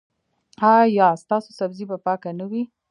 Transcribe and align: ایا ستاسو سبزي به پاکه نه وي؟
ایا 0.75 1.07
ستاسو 1.23 1.49
سبزي 1.59 1.83
به 1.89 1.97
پاکه 2.05 2.29
نه 2.39 2.45
وي؟ 2.51 2.63